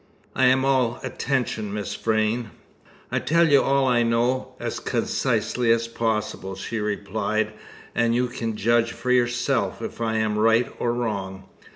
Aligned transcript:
"I 0.35 0.45
am 0.47 0.65
all 0.65 0.99
attention, 1.03 1.71
Miss 1.71 1.93
Vrain." 1.95 2.49
"I'll 3.11 3.19
tell 3.19 3.47
you 3.47 3.61
all 3.61 3.85
I 3.87 4.01
know, 4.01 4.55
as 4.59 4.79
concisely 4.79 5.69
as 5.71 5.87
possible," 5.87 6.55
she 6.55 6.79
replied, 6.79 7.53
"and 7.93 8.15
you 8.15 8.25
can 8.25 8.55
judge 8.57 8.93
for 8.93 9.11
yourself 9.11 9.79
if 9.79 10.01
I 10.01 10.15
am 10.15 10.39
right 10.39 10.73
or 10.79 10.91
wrong. 10.91 11.43